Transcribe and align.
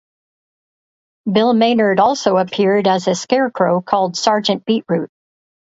Bill 1.31 1.53
Maynard 1.53 1.99
also 1.99 2.37
appeared 2.37 2.87
as 2.87 3.07
a 3.07 3.13
scarecrow 3.13 3.81
called 3.81 4.17
Sergeant 4.17 4.65
Beetroot. 4.65 5.11